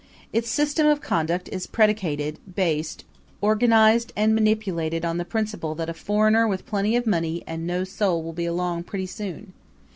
Its 0.33 0.49
system 0.49 0.87
of 0.87 0.99
conduct 0.99 1.47
is 1.51 1.67
predicated, 1.67 2.39
based, 2.55 3.05
organized 3.39 4.11
and 4.15 4.33
manipulated 4.33 5.05
on 5.05 5.19
the 5.19 5.23
principle 5.25 5.75
that 5.75 5.89
a 5.91 5.93
foreigner 5.93 6.47
with 6.47 6.65
plenty 6.65 6.95
of 6.95 7.05
money 7.05 7.43
and 7.45 7.67
no 7.67 7.83
soul 7.83 8.23
will 8.23 8.33
be 8.33 8.47
along 8.47 8.81
pretty 8.81 9.05
soon. 9.05 9.53